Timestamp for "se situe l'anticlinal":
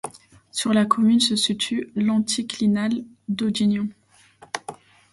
1.19-3.05